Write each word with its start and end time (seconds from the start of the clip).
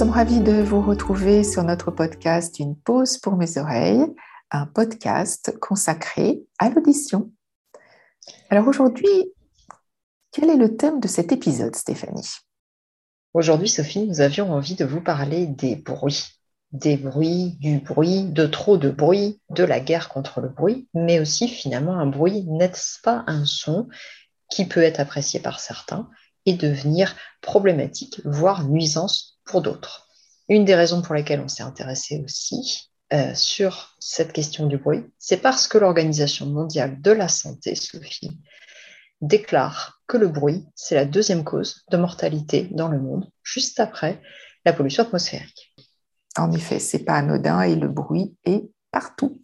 Sommes 0.00 0.12
ravis 0.12 0.40
de 0.40 0.62
vous 0.62 0.80
retrouver 0.80 1.44
sur 1.44 1.62
notre 1.62 1.90
podcast 1.90 2.58
Une 2.58 2.74
pause 2.74 3.18
pour 3.18 3.36
mes 3.36 3.58
oreilles, 3.58 4.06
un 4.50 4.64
podcast 4.64 5.54
consacré 5.60 6.40
à 6.58 6.70
l'audition. 6.70 7.30
Alors 8.48 8.66
aujourd'hui, 8.66 9.34
quel 10.32 10.48
est 10.48 10.56
le 10.56 10.74
thème 10.74 11.00
de 11.00 11.06
cet 11.06 11.32
épisode, 11.32 11.76
Stéphanie? 11.76 12.30
Aujourd'hui, 13.34 13.68
Sophie, 13.68 14.06
nous 14.06 14.22
avions 14.22 14.50
envie 14.50 14.74
de 14.74 14.86
vous 14.86 15.02
parler 15.02 15.46
des 15.46 15.76
bruits. 15.76 16.28
Des 16.72 16.96
bruits, 16.96 17.58
du 17.60 17.80
bruit, 17.80 18.24
de 18.24 18.46
trop 18.46 18.78
de 18.78 18.88
bruit, 18.88 19.42
de 19.50 19.64
la 19.64 19.80
guerre 19.80 20.08
contre 20.08 20.40
le 20.40 20.48
bruit, 20.48 20.88
mais 20.94 21.20
aussi 21.20 21.46
finalement 21.46 21.98
un 21.98 22.06
bruit, 22.06 22.46
n'est-ce 22.48 23.02
pas 23.02 23.22
un 23.26 23.44
son 23.44 23.86
qui 24.50 24.64
peut 24.64 24.82
être 24.82 25.00
apprécié 25.00 25.40
par 25.40 25.60
certains 25.60 26.08
et 26.46 26.54
devenir 26.54 27.14
problématique, 27.42 28.22
voire 28.24 28.66
nuisance 28.66 29.29
pour 29.44 29.62
d'autres. 29.62 30.08
Une 30.48 30.64
des 30.64 30.74
raisons 30.74 31.02
pour 31.02 31.14
lesquelles 31.14 31.40
on 31.40 31.48
s'est 31.48 31.62
intéressé 31.62 32.22
aussi 32.24 32.90
euh, 33.12 33.34
sur 33.34 33.96
cette 33.98 34.32
question 34.32 34.66
du 34.66 34.78
bruit, 34.78 35.04
c'est 35.18 35.38
parce 35.38 35.68
que 35.68 35.78
l'Organisation 35.78 36.46
mondiale 36.46 37.00
de 37.00 37.10
la 37.10 37.28
santé, 37.28 37.74
Sophie, 37.74 38.30
déclare 39.20 40.00
que 40.06 40.16
le 40.16 40.28
bruit, 40.28 40.64
c'est 40.74 40.94
la 40.94 41.04
deuxième 41.04 41.44
cause 41.44 41.84
de 41.90 41.96
mortalité 41.96 42.68
dans 42.70 42.88
le 42.88 43.00
monde, 43.00 43.30
juste 43.42 43.80
après 43.80 44.20
la 44.64 44.72
pollution 44.72 45.04
atmosphérique. 45.04 45.74
En 46.36 46.52
effet, 46.52 46.78
c'est 46.78 47.04
pas 47.04 47.14
anodin 47.14 47.62
et 47.62 47.74
le 47.74 47.88
bruit 47.88 48.36
est 48.44 48.70
partout. 48.90 49.42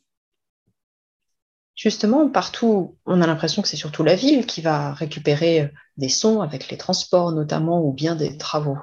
Justement, 1.74 2.28
partout, 2.30 2.96
on 3.04 3.20
a 3.20 3.26
l'impression 3.26 3.60
que 3.60 3.68
c'est 3.68 3.76
surtout 3.76 4.02
la 4.02 4.14
ville 4.14 4.46
qui 4.46 4.62
va 4.62 4.94
récupérer 4.94 5.72
des 5.98 6.08
sons 6.08 6.40
avec 6.40 6.70
les 6.70 6.78
transports 6.78 7.32
notamment 7.32 7.84
ou 7.84 7.92
bien 7.92 8.16
des 8.16 8.38
travaux. 8.38 8.78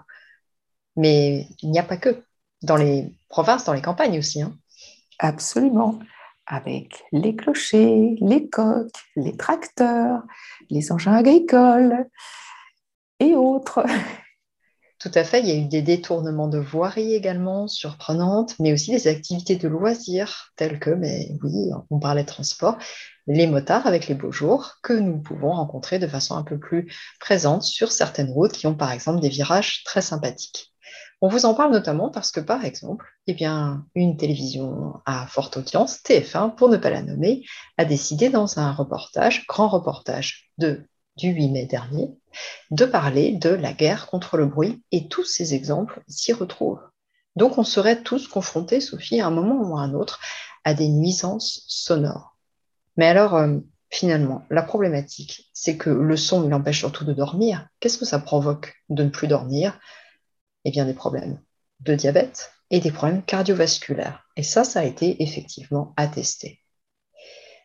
Mais 0.96 1.48
il 1.62 1.72
n'y 1.72 1.80
a 1.80 1.84
pas 1.84 1.98
que. 1.98 2.24
Dans 2.62 2.78
les 2.78 3.14
provinces, 3.28 3.66
dans 3.66 3.74
les 3.74 3.82
campagnes 3.82 4.18
aussi. 4.18 4.42
Hein. 4.42 4.58
Absolument. 5.20 6.00
Avec 6.46 7.04
les 7.12 7.36
clochers, 7.36 8.18
les 8.22 8.50
coques, 8.50 8.92
les 9.16 9.36
tracteurs, 9.36 10.24
les 10.70 10.92
engins 10.92 11.16
agricoles 11.16 12.06
et 13.20 13.36
autres. 13.36 13.84
Tout 15.04 15.12
à 15.16 15.26
fait, 15.26 15.42
il 15.42 15.48
y 15.48 15.52
a 15.52 15.56
eu 15.56 15.66
des 15.66 15.82
détournements 15.82 16.48
de 16.48 16.60
voiries 16.60 17.14
également 17.14 17.68
surprenantes, 17.68 18.58
mais 18.60 18.72
aussi 18.72 18.92
des 18.92 19.08
activités 19.10 19.58
de 19.58 19.68
loisirs 19.68 20.54
telles 20.56 20.80
que, 20.80 20.92
mais 20.92 21.28
oui, 21.44 21.72
on 21.90 22.00
parlait 22.00 22.24
de 22.24 22.28
transport, 22.28 22.78
les 23.28 23.48
motards 23.48 23.86
avec 23.86 24.08
les 24.08 24.16
beaux 24.16 24.32
jours 24.32 24.76
que 24.82 24.94
nous 24.94 25.22
pouvons 25.22 25.52
rencontrer 25.52 26.00
de 26.00 26.08
façon 26.08 26.36
un 26.36 26.44
peu 26.44 26.58
plus 26.58 26.90
présente 27.20 27.64
sur 27.64 27.92
certaines 27.92 28.32
routes 28.32 28.54
qui 28.54 28.66
ont 28.66 28.76
par 28.76 28.94
exemple 28.94 29.20
des 29.20 29.28
virages 29.28 29.84
très 29.84 30.02
sympathiques. 30.02 30.73
On 31.22 31.30
vous 31.30 31.46
en 31.46 31.54
parle 31.54 31.72
notamment 31.72 32.10
parce 32.10 32.32
que, 32.32 32.40
par 32.40 32.66
exemple, 32.66 33.06
eh 33.28 33.36
une 33.96 34.18
télévision 34.18 35.00
à 35.06 35.26
forte 35.28 35.58
audience, 35.58 36.00
TF1 36.04 36.56
pour 36.56 36.70
ne 36.70 36.78
pas 36.78 36.90
la 36.90 37.02
nommer, 37.02 37.46
a 37.78 37.86
décidé 37.86 38.30
dans 38.30 38.60
un 38.60 38.72
reportage, 38.72 39.46
grand 39.48 39.70
reportage 39.70 40.52
du 40.58 40.86
8 41.22 41.50
mai 41.50 41.66
dernier, 41.66 42.12
de 42.72 42.86
parler 42.86 43.34
de 43.34 43.50
la 43.50 43.74
guerre 43.74 44.08
contre 44.08 44.38
le 44.38 44.46
bruit 44.46 44.84
et 44.92 45.08
tous 45.08 45.24
ces 45.24 45.54
exemples 45.54 46.04
s'y 46.08 46.34
retrouvent. 46.34 46.82
Donc 47.36 47.58
on 47.58 47.64
serait 47.64 48.04
tous 48.04 48.28
confrontés, 48.28 48.82
Sophie, 48.82 49.22
à 49.22 49.28
un 49.28 49.32
moment 49.32 49.62
ou 49.62 49.78
à 49.78 49.82
un 49.82 49.94
autre, 49.94 50.20
à 50.64 50.74
des 50.74 50.88
nuisances 50.88 51.64
sonores. 51.68 52.38
Mais 52.98 53.08
alors, 53.08 53.36
euh, 53.36 53.58
finalement, 53.90 54.44
la 54.50 54.62
problématique, 54.62 55.50
c'est 55.54 55.78
que 55.78 55.90
le 55.90 56.18
son, 56.18 56.46
il 56.46 56.54
empêche 56.54 56.80
surtout 56.80 57.06
de 57.06 57.14
dormir. 57.14 57.68
Qu'est-ce 57.80 57.98
que 57.98 58.06
ça 58.06 58.20
provoque 58.20 58.76
de 58.90 59.04
ne 59.04 59.10
plus 59.10 59.28
dormir? 59.28 59.80
Eh 60.66 60.72
bien, 60.72 60.86
des 60.86 60.94
problèmes 60.94 61.40
de 61.82 61.96
diabète 61.96 62.52
et 62.70 62.80
des 62.80 62.92
problèmes 62.92 63.24
cardiovasculaires. 63.24 64.26
Et 64.36 64.44
ça, 64.44 64.64
ça 64.64 64.80
a 64.80 64.84
été 64.84 65.22
effectivement 65.22 65.94
attesté. 65.98 66.62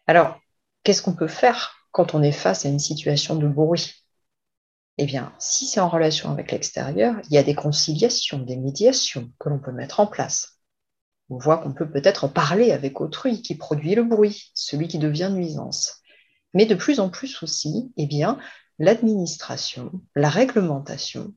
Alors, 0.07 0.39
qu'est-ce 0.83 1.03
qu'on 1.03 1.15
peut 1.15 1.29
faire 1.29 1.75
quand 1.93 2.15
on 2.15 2.23
est 2.23 2.33
face 2.33 2.67
à 2.67 2.69
une 2.69 2.79
situation 2.79 3.37
de 3.37 3.49
bruit? 3.49 3.95
Eh 4.99 5.07
bien, 5.07 5.33
si 5.39 5.67
c'est 5.67 5.81
en 5.81 5.89
relation 5.89 6.31
avec 6.31 6.51
l'extérieur, 6.51 7.15
il 7.25 7.35
y 7.35 7.39
a 7.39 7.43
des 7.45 7.55
conciliations, 7.55 8.39
des 8.39 8.57
médiations 8.57 9.31
que 9.39 9.49
l'on 9.49 9.61
peut 9.61 9.73
mettre 9.73 10.01
en 10.01 10.07
place. 10.07 10.59
On 11.31 11.39
voit 11.39 11.59
qu'on 11.59 11.73
peut 11.73 11.89
peut-être 11.89 12.27
parler 12.27 12.73
avec 12.73 13.01
autrui 13.01 13.43
qui 13.43 13.55
produit 13.55 13.95
le 13.95 14.03
bruit, 14.03 14.51
celui 14.55 14.89
qui 14.89 14.99
devient 14.99 15.31
nuisance. 15.33 16.01
Mais 16.55 16.67
de 16.67 16.75
plus 16.75 17.01
en 17.01 17.11
plus 17.11 17.43
aussi, 17.43 17.93
eh 17.97 18.07
bien, 18.07 18.39
l'administration, 18.79 19.93
la 20.17 20.31
réglementation 20.31 21.35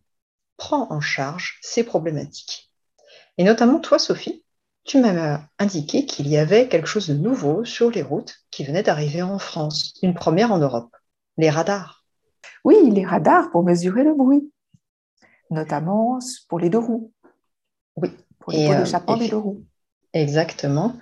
prend 0.61 0.85
en 0.91 1.01
charge 1.01 1.57
ces 1.63 1.83
problématiques. 1.83 2.71
Et 3.39 3.43
notamment 3.43 3.79
toi, 3.79 3.97
Sophie, 3.97 4.45
tu 4.83 4.99
m'as 4.99 5.41
indiqué 5.57 6.05
qu'il 6.05 6.27
y 6.27 6.37
avait 6.37 6.67
quelque 6.67 6.85
chose 6.85 7.07
de 7.07 7.15
nouveau 7.15 7.65
sur 7.65 7.89
les 7.89 8.03
routes 8.03 8.35
qui 8.51 8.63
venait 8.63 8.83
d'arriver 8.83 9.23
en 9.23 9.39
France, 9.39 9.95
une 10.03 10.13
première 10.13 10.51
en 10.51 10.59
Europe, 10.59 10.95
les 11.37 11.49
radars. 11.49 12.05
Oui, 12.63 12.75
les 12.91 13.03
radars 13.03 13.49
pour 13.49 13.63
mesurer 13.63 14.03
le 14.03 14.13
bruit, 14.13 14.51
notamment 15.49 16.19
pour 16.47 16.59
les 16.59 16.69
deux 16.69 16.77
roues. 16.77 17.11
Oui. 17.95 18.11
Pour 18.37 18.53
les 18.53 18.67
pots 18.67 18.75
d'échappement 18.75 19.15
euh, 19.15 19.19
des 19.19 19.29
deux 19.29 19.37
roues. 19.37 19.65
Exactement. 20.13 20.95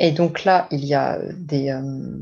Et 0.00 0.10
donc 0.10 0.42
là, 0.42 0.66
il 0.72 0.84
y 0.84 0.94
a 0.94 1.20
des, 1.34 1.70
euh, 1.70 2.18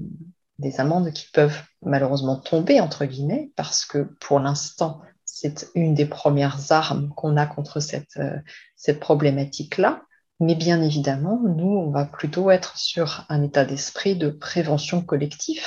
des 0.59 0.78
amendes 0.78 1.10
qui 1.14 1.30
peuvent 1.32 1.62
malheureusement 1.80 2.36
tomber, 2.36 2.80
entre 2.80 3.06
guillemets, 3.06 3.50
parce 3.56 3.86
que 3.86 4.14
pour 4.20 4.41
l'instant, 4.41 5.00
c'est 5.34 5.70
une 5.75 5.94
des 5.94 6.04
premières 6.04 6.72
armes 6.72 7.10
qu'on 7.16 7.38
a 7.38 7.47
contre 7.47 7.81
cette, 7.81 8.19
euh, 8.19 8.37
cette 8.76 9.00
problématique-là. 9.00 10.03
Mais 10.41 10.54
bien 10.54 10.82
évidemment, 10.82 11.41
nous, 11.43 11.75
on 11.78 11.91
va 11.91 12.04
plutôt 12.04 12.50
être 12.50 12.76
sur 12.76 13.25
un 13.31 13.42
état 13.42 13.65
d'esprit 13.65 14.15
de 14.15 14.28
prévention 14.28 15.00
collective 15.00 15.65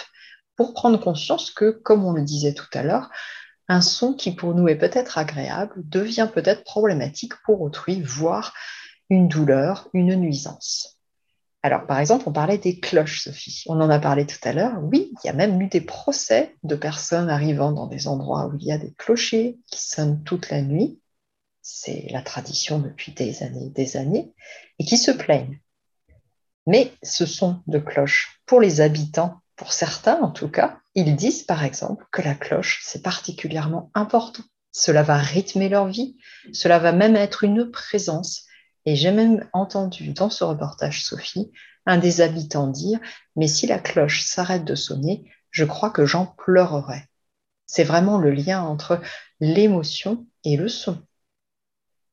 pour 0.56 0.76
prendre 0.76 1.00
conscience 1.00 1.50
que, 1.50 1.72
comme 1.72 2.06
on 2.06 2.14
le 2.14 2.22
disait 2.22 2.54
tout 2.54 2.68
à 2.74 2.84
l'heure, 2.84 3.10
un 3.68 3.82
son 3.82 4.14
qui 4.14 4.32
pour 4.32 4.54
nous 4.54 4.68
est 4.68 4.78
peut-être 4.78 5.18
agréable 5.18 5.74
devient 5.78 6.30
peut-être 6.32 6.64
problématique 6.64 7.34
pour 7.44 7.62
autrui, 7.62 8.04
voire 8.04 8.54
une 9.10 9.28
douleur, 9.28 9.90
une 9.94 10.14
nuisance. 10.14 10.95
Alors, 11.66 11.88
par 11.88 12.00
exemple, 12.00 12.26
on 12.28 12.32
parlait 12.32 12.60
des 12.60 12.80
cloches, 12.80 13.24
Sophie. 13.24 13.64
On 13.68 13.82
en 13.82 13.90
a 13.90 13.98
parlé 13.98 14.28
tout 14.28 14.38
à 14.44 14.54
l'heure. 14.54 14.78
Oui, 14.84 15.12
il 15.24 15.28
y 15.28 15.30
a 15.30 15.34
même 15.34 15.60
eu 15.60 15.68
des 15.68 15.82
procès 15.82 16.56
de 16.64 16.76
personnes 16.76 17.30
arrivant 17.30 17.72
dans 17.72 17.88
des 17.88 18.08
endroits 18.08 18.48
où 18.48 18.58
il 18.60 18.66
y 18.66 18.72
a 18.72 18.78
des 18.78 18.94
clochers 18.94 19.58
qui 19.72 19.82
sonnent 19.82 20.24
toute 20.24 20.50
la 20.50 20.62
nuit 20.62 21.00
c'est 21.68 22.06
la 22.12 22.22
tradition 22.22 22.78
depuis 22.78 23.12
des 23.12 23.42
années 23.42 23.66
et 23.66 23.70
des 23.72 23.98
années, 23.98 24.36
et 24.78 24.86
qui 24.86 24.98
se 24.98 25.10
plaignent. 25.10 25.60
Mais 26.68 26.94
ce 27.02 27.26
son 27.26 27.60
de 27.66 27.80
cloche, 27.80 28.40
pour 28.46 28.62
les 28.62 28.82
habitants, 28.82 29.40
pour 29.56 29.74
certains 29.74 30.22
en 30.22 30.30
tout 30.30 30.48
cas, 30.48 30.78
ils 30.94 31.16
disent 31.16 31.42
par 31.42 31.64
exemple 31.64 32.06
que 32.12 32.22
la 32.22 32.36
cloche, 32.36 32.82
c'est 32.84 33.02
particulièrement 33.02 33.90
important. 33.96 34.44
Cela 34.72 35.02
va 35.02 35.18
rythmer 35.18 35.68
leur 35.68 35.88
vie, 35.88 36.18
cela 36.54 36.78
va 36.78 36.92
même 36.92 37.16
être 37.16 37.44
une 37.44 37.72
présence. 37.72 38.46
Et 38.86 38.96
j'ai 38.96 39.12
même 39.12 39.48
entendu 39.54 40.14
dans 40.14 40.30
ce 40.30 40.44
reportage, 40.44 41.04
Sophie, 41.04 41.52
un 41.86 41.98
des 41.98 42.22
habitants 42.22 42.68
dire, 42.68 43.00
mais 43.36 43.48
si 43.48 43.68
la 43.68 43.80
cloche 43.80 44.24
s'arrête 44.24 44.66
de 44.66 44.76
sonner, 44.76 45.32
je 45.52 45.66
crois 45.66 45.90
que 45.90 46.06
j'en 46.06 46.26
pleurerai. 46.26 47.04
C'est 47.66 47.84
vraiment 47.84 48.18
le 48.18 48.32
lien 48.32 48.62
entre 48.62 49.02
l'émotion 49.40 50.28
et 50.44 50.58
le 50.58 50.68
son. 50.68 51.02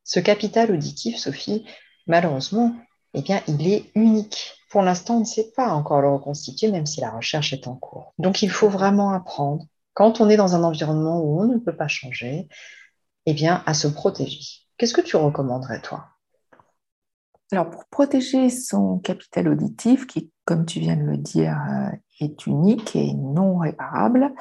Ce 0.05 0.21
capital 0.21 0.71
auditif, 0.73 1.19
Sophie, 1.19 1.67
malheureusement, 2.07 2.75
eh 3.15 3.23
bien, 3.23 3.43
il 3.49 3.69
est 3.69 3.91
unique. 3.95 4.55
Pour 4.71 4.83
l'instant, 4.83 5.17
on 5.17 5.21
ne 5.21 5.25
sait 5.25 5.53
pas 5.55 5.69
encore 5.69 6.01
le 6.01 6.09
reconstituer, 6.09 6.71
même 6.71 6.87
si 6.87 7.01
la 7.01 7.11
recherche 7.11 7.53
est 7.53 7.69
en 7.69 7.77
cours. 7.77 8.15
Donc, 8.19 8.43
il 8.43 8.51
faut 8.51 8.71
vraiment 8.71 9.13
apprendre, 9.13 9.67
quand 9.93 10.21
on 10.21 10.31
est 10.31 10.39
dans 10.39 10.55
un 10.55 10.65
environnement 10.65 11.21
où 11.21 11.41
on 11.43 11.45
ne 11.45 11.59
peut 11.59 11.77
pas 11.77 11.89
changer, 11.89 12.49
eh 13.27 13.35
bien, 13.35 13.63
à 13.67 13.75
se 13.75 13.89
protéger. 13.89 14.41
Qu'est-ce 14.79 14.95
que 14.95 15.03
tu 15.03 15.17
recommanderais, 15.17 15.83
toi? 15.83 16.12
Alors, 17.53 17.69
pour 17.69 17.85
protéger 17.85 18.49
son 18.49 18.99
capital 18.99 19.47
auditif, 19.47 20.07
qui, 20.07 20.31
comme 20.47 20.65
tu 20.65 20.81
viens 20.81 20.97
de 20.97 21.03
le 21.03 21.19
dire, 21.19 21.55
euh, 21.71 21.91
est 22.19 22.47
unique 22.47 22.97
et 22.97 23.13
non 23.13 23.59
réparable, 23.59 24.33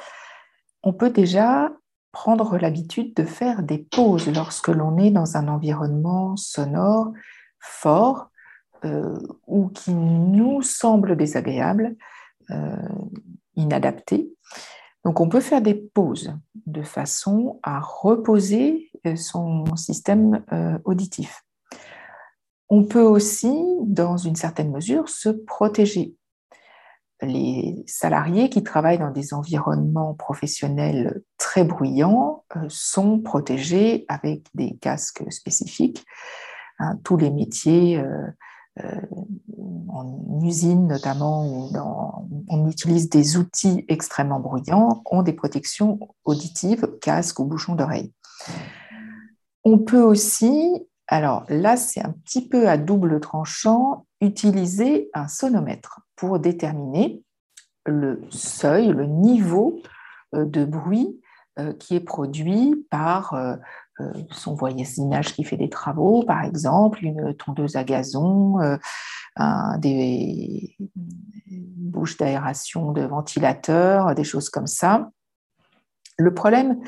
on 0.82 0.94
peut 0.94 1.10
déjà 1.10 1.70
prendre 2.10 2.56
l'habitude 2.56 3.12
de 3.14 3.24
faire 3.24 3.62
des 3.62 3.76
pauses 3.76 4.28
lorsque 4.34 4.68
l'on 4.68 4.96
est 4.96 5.10
dans 5.10 5.36
un 5.36 5.48
environnement 5.48 6.36
sonore 6.38 7.12
fort 7.60 8.30
euh, 8.86 9.18
ou 9.46 9.68
qui 9.68 9.92
nous 9.92 10.62
semble 10.62 11.14
désagréable, 11.14 11.96
euh, 12.50 12.76
inadapté. 13.56 14.32
Donc 15.04 15.20
on 15.20 15.28
peut 15.28 15.40
faire 15.40 15.60
des 15.60 15.74
pauses 15.74 16.34
de 16.64 16.82
façon 16.82 17.60
à 17.62 17.78
reposer 17.78 18.90
son 19.16 19.76
système 19.76 20.44
auditif. 20.84 21.41
On 22.74 22.84
peut 22.84 23.02
aussi, 23.02 23.54
dans 23.82 24.16
une 24.16 24.34
certaine 24.34 24.70
mesure, 24.70 25.10
se 25.10 25.28
protéger 25.28 26.16
les 27.20 27.84
salariés 27.86 28.48
qui 28.48 28.62
travaillent 28.62 28.98
dans 28.98 29.10
des 29.10 29.34
environnements 29.34 30.14
professionnels 30.14 31.22
très 31.36 31.64
bruyants 31.64 32.44
euh, 32.56 32.64
sont 32.70 33.20
protégés 33.20 34.06
avec 34.08 34.46
des 34.54 34.78
casques 34.78 35.22
spécifiques 35.30 36.02
hein, 36.78 36.98
tous 37.04 37.18
les 37.18 37.30
métiers. 37.30 38.02
en 38.78 40.40
usine 40.42 40.86
notamment, 40.86 41.46
où 41.46 41.70
on 42.48 42.70
utilise 42.70 43.10
des 43.10 43.36
outils 43.36 43.84
extrêmement 43.88 44.40
bruyants, 44.40 45.02
ont 45.10 45.22
des 45.22 45.34
protections 45.34 46.00
auditives, 46.24 46.88
casque 47.02 47.38
ou 47.38 47.44
bouchon 47.44 47.74
d'oreille. 47.74 48.14
On 49.62 49.78
peut 49.78 50.02
aussi, 50.02 50.86
alors 51.12 51.44
là 51.50 51.76
c'est 51.76 52.02
un 52.02 52.14
petit 52.24 52.48
peu 52.48 52.70
à 52.70 52.78
double 52.78 53.20
tranchant, 53.20 54.06
utiliser 54.22 55.10
un 55.12 55.28
sonomètre 55.28 56.00
pour 56.16 56.38
déterminer 56.38 57.22
le 57.84 58.22
seuil, 58.30 58.88
le 58.88 59.04
niveau 59.06 59.78
euh, 60.34 60.46
de 60.46 60.64
bruit 60.64 61.20
euh, 61.58 61.74
qui 61.74 61.96
est 61.96 62.00
produit 62.00 62.86
par 62.88 63.34
euh, 63.34 63.56
son 64.30 64.54
voisinage 64.54 65.34
qui 65.34 65.44
fait 65.44 65.58
des 65.58 65.68
travaux, 65.68 66.24
par 66.24 66.44
exemple, 66.44 67.04
une 67.04 67.34
tondeuse 67.36 67.76
à 67.76 67.84
gazon, 67.84 68.56
des 69.78 70.76
bouches 71.46 72.16
d'aération 72.16 72.92
de 72.92 73.02
ventilateurs, 73.02 74.14
des 74.14 74.24
choses 74.24 74.48
comme 74.48 74.66
ça. 74.66 75.10
Le 76.18 76.34
problème, 76.34 76.78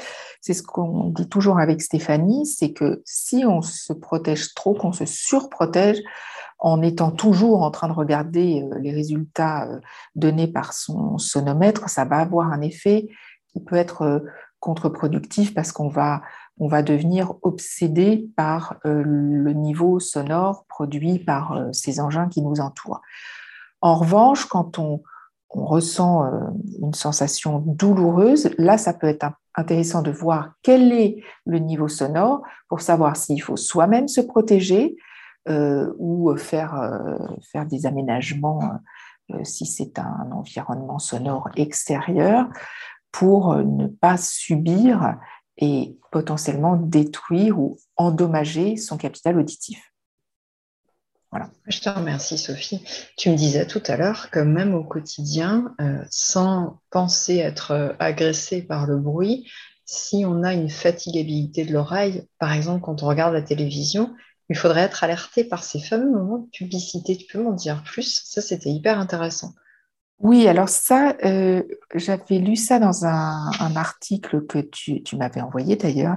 c'est 0.41 0.55
ce 0.55 0.63
qu'on 0.63 1.09
dit 1.09 1.29
toujours 1.29 1.59
avec 1.59 1.81
Stéphanie, 1.81 2.47
c'est 2.47 2.73
que 2.73 3.03
si 3.05 3.45
on 3.47 3.63
se 3.63 3.93
protège 3.93 4.55
trop, 4.55 4.75
qu'on 4.75 4.93
se 4.93 5.07
surprotège 5.07 6.01
en 6.59 6.83
étant 6.83 7.11
toujours 7.11 7.63
en 7.63 7.71
train 7.71 7.89
de 7.89 7.93
regarder 7.93 8.63
euh, 8.63 8.79
les 8.79 8.93
résultats 8.93 9.69
euh, 9.69 9.81
donnés 10.15 10.49
par 10.49 10.73
son 10.73 11.19
sonomètre, 11.19 11.89
ça 11.89 12.05
va 12.05 12.19
avoir 12.19 12.53
un 12.53 12.61
effet 12.61 13.09
qui 13.49 13.61
peut 13.61 13.77
être 13.77 14.03
euh, 14.03 14.21
contre-productif 14.61 15.55
parce 15.55 15.73
qu'on 15.73 15.89
va, 15.89 16.23
on 16.59 16.69
va 16.69 16.83
devenir 16.83 17.35
obsédé 17.43 18.31
par 18.35 18.77
le 18.85 19.53
niveau 19.53 20.01
sonore 20.01 20.65
produit 20.71 21.19
par 21.19 21.67
ces 21.73 22.01
engins 22.01 22.31
qui 22.31 22.41
nous 22.41 22.61
entourent. 22.61 23.03
En 23.83 23.97
revanche, 23.97 24.47
quand 24.47 24.79
on, 24.79 25.03
on 25.55 25.65
ressent 25.65 26.25
euh, 26.25 26.41
une 26.83 26.95
sensation 26.95 27.63
douloureuse, 27.67 28.51
là, 28.59 28.77
ça 28.77 28.93
peut 28.93 29.07
être 29.07 29.27
intéressant 29.55 30.03
de 30.03 30.11
voir 30.11 30.55
quel 30.63 30.93
est 30.93 31.23
le 31.47 31.59
niveau 31.59 31.89
sonore 31.89 32.43
pour 32.69 32.81
savoir 32.81 33.17
s'il 33.17 33.41
faut 33.41 33.57
soi-même 33.57 34.09
se 34.09 34.21
protéger 34.21 34.97
euh, 35.49 35.93
ou 35.99 36.31
euh, 36.31 36.37
faire 36.37 37.67
des 37.67 37.87
aménagements 37.87 38.61
si 39.43 39.65
c'est 39.65 39.99
un 39.99 40.31
environnement 40.33 40.99
sonore 40.99 41.49
extérieur 41.57 42.47
pour 43.11 43.55
ne 43.57 43.87
pas 43.87 44.19
subir 44.19 45.17
et 45.57 45.97
potentiellement 46.11 46.77
détruire 46.77 47.59
ou 47.59 47.79
endommager 47.97 48.77
son 48.77 48.99
capital 48.99 49.39
auditif. 49.39 49.94
Je 51.67 51.81
te 51.81 51.89
remercie, 51.89 52.39
Sophie. 52.39 52.85
Tu 53.17 53.31
me 53.31 53.37
disais 53.37 53.67
tout 53.67 53.83
à 53.87 53.97
l'heure 53.97 54.31
que 54.31 54.41
même 54.41 54.75
au 54.75 54.85
quotidien, 54.85 55.75
euh, 55.81 56.05
sans 56.11 56.81
penser 56.91 57.37
être 57.39 57.71
euh, 57.73 57.93
agressé 57.99 58.63
par 58.63 58.87
le 58.87 58.99
bruit, 58.99 59.51
si 59.85 60.25
on 60.27 60.43
a 60.43 60.53
une 60.55 60.71
fatigabilité 60.71 61.65
de 61.65 61.73
l'oreille, 61.73 62.27
par 62.39 62.53
exemple 62.53 62.83
quand 62.83 63.03
on 63.03 63.07
regarde 63.07 63.35
la 63.35 63.43
télévision, 63.43 64.15
il 64.49 64.57
faudrait 64.57 64.83
être 64.83 65.05
alerté 65.05 65.45
par 65.45 65.65
ces 65.65 65.81
fameux 65.81 66.11
moments 66.11 66.39
de 66.39 66.51
publicité. 66.51 67.17
Tu 67.17 67.27
peux 67.31 67.43
m'en 67.43 67.53
dire 67.53 67.83
plus? 67.83 68.23
Ça, 68.25 68.41
c'était 68.41 68.71
hyper 68.71 68.99
intéressant. 68.99 69.53
Oui, 70.21 70.47
alors 70.47 70.69
ça, 70.69 71.17
euh, 71.25 71.63
j'avais 71.95 72.39
lu 72.39 72.57
ça 72.57 72.79
dans 72.79 73.05
un, 73.05 73.51
article 73.77 74.47
que 74.47 74.59
tu, 74.59 75.03
tu 75.03 75.17
m'avais 75.17 75.41
envoyé 75.41 75.77
d'ailleurs, 75.77 76.17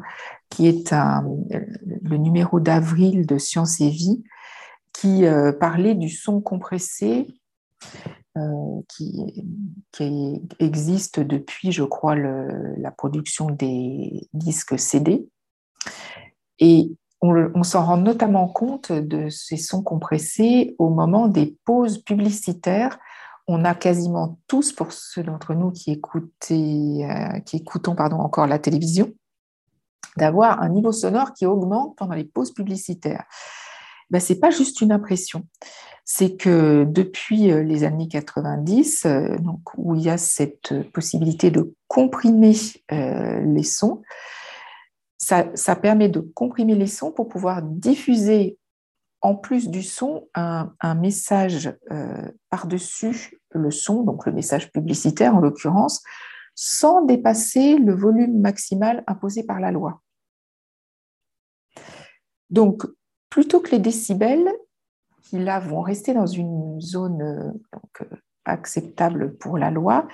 qui 0.50 0.68
est 0.68 0.94
un, 0.94 1.26
le 2.04 2.18
numéro 2.18 2.60
d'avril 2.60 3.26
de 3.26 3.38
Science 3.38 3.82
et 3.82 3.90
Vie, 3.90 4.24
qui 5.00 5.26
euh, 5.26 5.52
parlait 5.52 5.94
du 5.94 6.10
son 6.10 6.42
compressé 6.42 7.28
euh, 8.36 8.82
qui, 8.90 9.46
existe 10.60 11.20
depuis, 11.20 11.72
je 11.72 11.84
crois, 11.84 12.16
la 12.16 12.92
production 12.92 13.50
des 13.50 14.28
disques 14.34 14.78
CD. 14.78 15.28
Et 16.60 16.92
on, 17.22 17.64
s'en 17.64 17.86
rend 17.86 17.98
notamment 17.98 18.48
compte 18.48 18.92
de 18.92 19.30
ces 19.30 19.58
sons 19.58 19.82
compressés 19.82 20.76
au 20.78 20.90
moment 20.90 21.28
des 21.28 21.58
pauses 21.66 22.00
publicitaires. 22.00 23.00
On 23.48 23.66
a 23.66 23.74
quasiment 23.76 24.40
tous, 24.48 24.72
pour 24.72 24.92
ceux 24.92 25.24
d'entre 25.24 25.54
nous 25.54 25.72
qui, 25.72 25.92
écoutaient, 25.92 27.08
euh, 27.10 27.40
qui 27.40 27.58
écoutons 27.58 27.96
pardon, 27.96 28.18
encore 28.18 28.48
la 28.48 28.60
télévision, 28.60 29.12
d'avoir 30.16 30.62
un 30.62 30.70
niveau 30.70 30.92
sonore 30.92 31.34
qui 31.34 31.46
augmente 31.46 31.96
pendant 31.98 32.16
les 32.16 32.26
pauses 32.26 32.54
publicitaires 32.54 33.26
ben, 34.10 34.20
ce 34.20 34.34
n'est 34.34 34.40
pas 34.40 34.50
juste 34.50 34.82
une 34.82 34.92
impression. 34.92 35.46
C'est 36.06 36.38
que 36.38 36.86
depuis 36.86 37.52
euh, 37.52 37.64
les 37.64 37.84
années 37.84 38.08
90, 38.08 39.06
euh, 39.06 39.38
donc, 39.40 39.60
où 39.76 39.96
il 39.96 40.04
y 40.04 40.10
a 40.10 40.18
cette 40.18 40.90
possibilité 40.92 41.52
de 41.52 41.74
comprimer 41.88 42.54
euh, 42.92 43.42
les 43.42 43.64
sons, 43.64 44.02
ça, 45.18 45.76
permet 45.76 46.08
de 46.08 46.22
comprimer 46.22 46.76
les 46.76 46.88
sons 46.88 47.12
pour 47.12 47.28
pouvoir 47.28 47.62
diffuser 47.62 48.58
en 49.20 49.36
plus 49.36 49.68
du 49.68 49.84
son 49.84 50.30
un 50.36 50.96
message 50.96 51.76
par-dessus 52.50 53.38
le 53.52 53.72
son, 53.72 54.04
donc 54.04 54.26
le 54.26 54.32
message 54.32 54.72
publicitaire 54.72 55.36
en 55.36 55.42
l'occurrence, 55.42 56.02
sans 56.56 57.04
dépasser 57.04 57.78
le 57.78 57.94
volume 57.94 58.40
maximal 58.40 59.04
imposé 59.06 59.44
par 59.44 59.60
la 59.60 59.72
loi. 59.72 60.02
Donc, 62.50 62.86
plutôt 63.30 63.60
que 63.60 63.72
les 63.72 63.80
décibels, 63.80 64.52
qui 65.24 65.40
là 65.40 65.60
vont 65.60 65.82
rester 65.82 66.14
dans 66.14 66.26
une 66.26 66.80
zone 66.80 67.22
euh, 67.22 68.06
acceptable 68.46 69.38
pour 69.38 69.58
la 69.58 69.72
loi, 69.72 70.08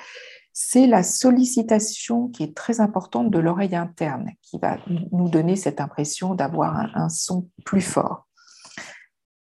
c'est 0.53 0.85
la 0.85 1.01
sollicitation 1.01 2.27
qui 2.27 2.43
est 2.43 2.55
très 2.55 2.79
importante 2.79 3.31
de 3.31 3.39
l'oreille 3.39 3.75
interne 3.75 4.31
qui 4.43 4.59
va 4.59 4.77
nous 5.11 5.27
donner 5.27 5.55
cette 5.55 5.81
impression 5.81 6.35
d'avoir 6.35 6.95
un, 6.95 7.09
son 7.09 7.49
plus 7.65 7.81
fort 7.81 8.27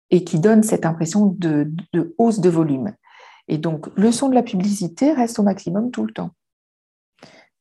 et 0.09 0.23
qui 0.23 0.39
donne 0.39 0.63
cette 0.63 0.85
impression 0.85 1.25
de, 1.25 1.69
hausse 2.17 2.39
de 2.39 2.49
volume. 2.49 2.95
Et 3.49 3.57
donc, 3.57 3.87
le 3.97 4.11
son 4.13 4.29
de 4.29 4.35
la 4.35 4.43
publicité 4.43 5.11
reste 5.11 5.39
au 5.39 5.43
maximum 5.43 5.91
tout 5.91 6.05
le 6.05 6.13
temps, 6.13 6.31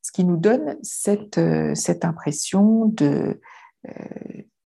ce 0.02 0.12
qui 0.12 0.24
nous 0.24 0.36
donne 0.36 0.76
cette, 0.82 1.38
euh, 1.38 1.74
impression 2.02 2.86
de, 2.86 3.40
euh, 3.88 3.92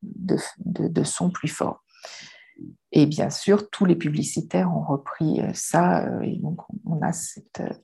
de, 0.02 0.36
de, 0.58 1.02
son 1.04 1.30
plus 1.30 1.48
fort. 1.48 1.84
Et 2.92 3.06
bien 3.06 3.30
sûr, 3.30 3.70
tous 3.70 3.84
les 3.84 3.96
publicitaires 3.96 4.74
ont 4.74 4.82
repris 4.82 5.40
euh, 5.40 5.50
ça, 5.54 6.04
euh, 6.06 6.20
et 6.22 6.36
donc 6.36 6.60
on 6.84 7.00
a 7.02 7.12
cette, 7.12 7.60
euh, 7.60 7.74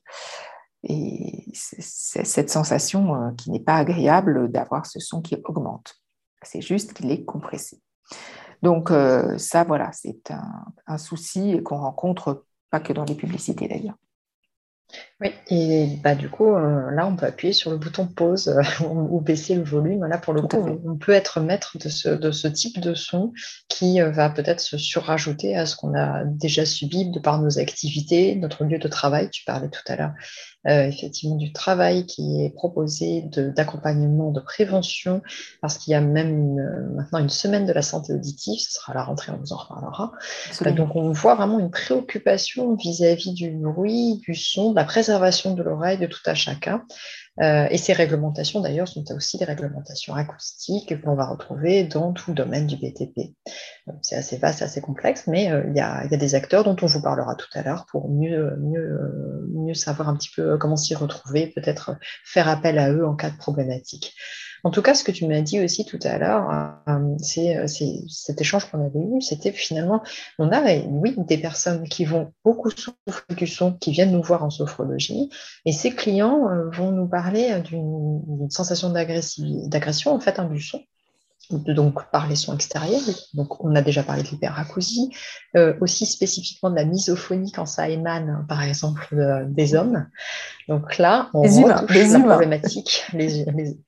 et 0.83 1.45
cette 1.53 2.49
sensation 2.49 3.33
qui 3.35 3.51
n'est 3.51 3.59
pas 3.59 3.75
agréable 3.75 4.51
d'avoir 4.51 4.85
ce 4.85 4.99
son 4.99 5.21
qui 5.21 5.35
augmente. 5.45 5.95
C'est 6.43 6.61
juste 6.61 6.93
qu'il 6.93 7.11
est 7.11 7.25
compressé. 7.25 7.81
Donc 8.61 8.91
ça, 9.37 9.63
voilà, 9.63 9.91
c'est 9.91 10.31
un, 10.31 10.65
un 10.85 10.97
souci 10.97 11.61
qu'on 11.63 11.77
rencontre 11.77 12.45
pas 12.69 12.79
que 12.79 12.93
dans 12.93 13.03
les 13.03 13.15
publicités 13.15 13.67
d'ailleurs. 13.67 13.97
Oui, 15.19 15.31
et 15.49 15.97
bah, 16.03 16.13
du 16.13 16.29
coup, 16.29 16.53
euh, 16.53 16.91
là, 16.91 17.07
on 17.07 17.15
peut 17.15 17.25
appuyer 17.25 17.51
sur 17.51 17.71
le 17.71 17.77
bouton 17.77 18.05
pause 18.05 18.49
euh, 18.49 18.85
ou 18.85 19.19
baisser 19.19 19.55
le 19.55 19.63
volume. 19.63 20.05
Là, 20.05 20.19
pour 20.19 20.31
le 20.31 20.43
coup, 20.43 20.79
on 20.85 20.95
peut 20.95 21.11
être 21.11 21.39
maître 21.39 21.75
de 21.79 21.89
ce, 21.89 22.09
de 22.09 22.29
ce 22.29 22.47
type 22.47 22.79
de 22.79 22.93
son 22.93 23.33
qui 23.67 23.99
euh, 23.99 24.11
va 24.11 24.29
peut-être 24.29 24.59
se 24.59 24.77
surrajouter 24.77 25.57
à 25.57 25.65
ce 25.65 25.75
qu'on 25.75 25.95
a 25.95 26.23
déjà 26.23 26.67
subi 26.67 27.09
de 27.09 27.19
par 27.19 27.41
nos 27.41 27.57
activités, 27.57 28.35
notre 28.35 28.63
lieu 28.63 28.77
de 28.77 28.87
travail. 28.87 29.31
Tu 29.31 29.43
parlais 29.43 29.69
tout 29.69 29.81
à 29.87 29.95
l'heure 29.95 30.13
effectivement 30.69 31.37
du 31.37 31.53
travail 31.53 32.05
qui 32.05 32.43
est 32.43 32.49
proposé 32.49 33.23
d'accompagnement, 33.55 34.31
de, 34.31 34.41
prévention, 34.41 35.21
parce 35.61 35.77
qu'il 35.77 35.91
y 35.91 35.95
a 35.95 36.01
même 36.01 36.55
maintenant 36.93 37.19
une 37.19 37.29
semaine 37.29 37.65
de 37.65 37.71
la 37.71 37.81
santé 37.81 38.11
auditive, 38.11 38.59
ce 38.59 38.73
sera 38.73 38.93
la 38.93 39.03
rentrée, 39.03 39.31
on 39.31 39.37
vous 39.37 39.53
en 39.53 39.55
reparlera. 39.55 40.11
donc, 40.75 40.93
on 40.97 41.13
voit 41.13 41.35
vraiment 41.35 41.59
une 41.59 41.71
préoccupation 41.71 42.75
vis-à-vis 42.75 43.31
-vis 43.31 43.33
du 43.33 43.51
bruit, 43.51 44.17
du 44.17 44.35
son, 44.35 44.71
de 44.71 44.75
la 44.75 44.83
de 45.53 45.63
l'oreille 45.63 45.97
de 45.97 46.07
tout 46.07 46.19
à 46.25 46.35
chacun. 46.35 46.85
Euh, 47.41 47.67
et 47.69 47.77
ces 47.77 47.93
réglementations, 47.93 48.61
d'ailleurs, 48.61 48.87
sont 48.87 49.03
aussi 49.11 49.37
des 49.37 49.45
réglementations 49.45 50.15
acoustiques 50.15 50.89
que 50.89 51.05
l'on 51.05 51.15
va 51.15 51.25
retrouver 51.25 51.83
dans 51.83 52.13
tout 52.13 52.31
le 52.31 52.35
domaine 52.35 52.67
du 52.67 52.75
BTP. 52.75 53.35
C'est 54.01 54.15
assez 54.15 54.37
vaste, 54.37 54.61
assez 54.61 54.81
complexe, 54.81 55.27
mais 55.27 55.51
euh, 55.51 55.63
il 55.67 55.75
y, 55.75 55.79
a, 55.79 56.07
des 56.07 56.35
acteurs 56.35 56.63
dont 56.63 56.75
on 56.81 56.87
vous 56.87 57.01
parlera 57.01 57.35
tout 57.35 57.47
à 57.53 57.61
l'heure 57.61 57.85
pour 57.91 58.09
mieux, 58.09 58.55
mieux, 58.57 59.45
mieux 59.53 59.73
savoir 59.73 60.09
un 60.09 60.15
petit 60.15 60.31
peu 60.35 60.57
comment 60.57 60.77
s'y 60.77 60.95
retrouver, 60.95 61.47
peut-être 61.47 61.95
faire 62.25 62.47
appel 62.47 62.79
à 62.79 62.91
eux 62.91 63.05
en 63.05 63.15
cas 63.15 63.29
de 63.29 63.37
problématique. 63.37 64.15
En 64.63 64.71
tout 64.71 64.81
cas, 64.81 64.93
ce 64.93 65.03
que 65.03 65.11
tu 65.11 65.25
m'as 65.27 65.41
dit 65.41 65.63
aussi 65.63 65.85
tout 65.85 65.99
à 66.03 66.17
l'heure, 66.17 66.49
euh, 66.89 67.15
c'est 67.19 67.67
cet 67.67 68.41
échange 68.41 68.65
qu'on 68.69 68.85
avait 68.85 68.99
eu, 68.99 69.21
c'était 69.21 69.51
finalement, 69.51 70.01
on 70.39 70.51
a, 70.51 70.61
oui, 70.87 71.15
des 71.17 71.37
personnes 71.37 71.87
qui 71.87 72.05
vont 72.05 72.33
beaucoup 72.43 72.69
souffrir 72.71 73.23
du 73.37 73.47
son, 73.47 73.73
qui 73.73 73.91
viennent 73.91 74.11
nous 74.11 74.21
voir 74.21 74.43
en 74.43 74.49
sophrologie, 74.49 75.29
et 75.65 75.71
ces 75.71 75.91
clients 75.91 76.49
euh, 76.49 76.69
vont 76.71 76.91
nous 76.91 77.07
parler 77.07 77.26
d'une 77.31 78.49
sensation 78.49 78.91
d'agression, 78.91 80.13
en 80.13 80.19
fait, 80.19 80.39
hein, 80.39 80.45
du 80.45 80.61
son, 80.61 80.81
donc 81.49 82.09
par 82.11 82.27
les 82.27 82.35
sons 82.35 82.55
extérieurs. 82.55 83.01
Donc, 83.33 83.63
on 83.63 83.75
a 83.75 83.81
déjà 83.81 84.03
parlé 84.03 84.23
de 84.23 84.27
l'hyperacousie, 84.27 85.11
euh, 85.55 85.73
aussi 85.81 86.05
spécifiquement 86.05 86.69
de 86.69 86.75
la 86.75 86.85
misophonie 86.85 87.51
quand 87.51 87.65
ça 87.65 87.89
émane, 87.89 88.45
par 88.49 88.63
exemple, 88.63 89.45
des 89.47 89.75
hommes. 89.75 90.07
Donc 90.67 90.97
là, 90.97 91.29
on 91.33 91.41
retouche 91.41 92.11
la 92.11 92.19
problématique. 92.19 93.05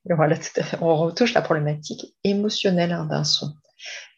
voilà, 0.05 0.35
on 0.81 0.95
retouche 0.95 1.33
la 1.33 1.41
problématique 1.41 2.15
émotionnelle 2.23 2.93
hein, 2.93 3.05
d'un 3.05 3.23
son. 3.23 3.53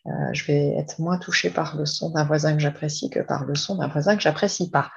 Euh, 0.07 0.33
je 0.33 0.45
vais 0.45 0.75
être 0.77 0.99
moins 0.99 1.17
touchée 1.17 1.51
par 1.51 1.77
le 1.77 1.85
son 1.85 2.09
d'un 2.09 2.23
voisin 2.23 2.53
que 2.53 2.59
j'apprécie 2.59 3.09
que 3.09 3.19
par 3.19 3.45
le 3.45 3.53
son 3.53 3.75
d'un 3.75 3.87
voisin 3.87 4.15
que 4.15 4.21
j'apprécie 4.21 4.71
pas. 4.71 4.91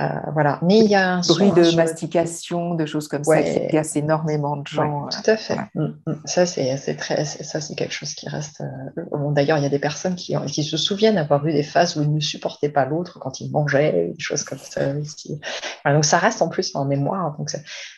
Euh, 0.00 0.30
voilà. 0.32 0.58
Mais 0.62 0.78
il 0.78 0.90
y 0.90 0.94
a 0.94 1.14
un 1.14 1.20
bruit 1.20 1.50
de 1.50 1.74
mastication, 1.74 2.74
de 2.74 2.86
choses 2.86 3.08
comme 3.08 3.24
ça 3.24 3.42
qui 3.42 3.66
casse 3.68 3.96
énormément 3.96 4.56
de 4.56 4.66
gens. 4.66 5.08
tout 5.08 5.30
à 5.30 5.36
fait. 5.36 5.58
Mm, 5.74 5.86
mm. 6.06 6.20
Ça, 6.24 6.46
c'est 6.46 6.96
très, 6.96 7.24
ça, 7.24 7.60
c'est 7.60 7.74
quelque 7.74 7.92
chose 7.92 8.14
qui 8.14 8.28
reste. 8.28 8.60
Euh, 8.60 9.02
bon, 9.10 9.32
D'ailleurs, 9.32 9.58
il 9.58 9.62
y 9.62 9.66
a 9.66 9.70
des 9.70 9.78
personnes 9.78 10.14
qui, 10.14 10.36
qui, 10.46 10.62
se 10.62 10.76
souviennent 10.76 11.18
avoir 11.18 11.44
eu 11.46 11.52
des 11.52 11.62
phases 11.62 11.96
où 11.96 12.02
ils 12.02 12.14
ne 12.14 12.20
supportaient 12.20 12.68
pas 12.68 12.84
l'autre 12.84 13.18
quand 13.18 13.40
ils 13.40 13.50
mangeaient, 13.50 14.12
des 14.16 14.22
choses 14.22 14.44
comme 14.44 14.58
ça. 14.58 14.92
donc, 14.92 16.04
ça 16.04 16.18
reste 16.18 16.42
en 16.42 16.48
plus 16.48 16.74
en 16.74 16.84
mémoire. 16.84 17.36
Donc, 17.36 17.50